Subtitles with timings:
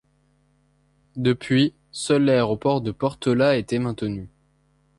[1.15, 4.29] Depuis, seul l'aéroport de Portela a été maintenu.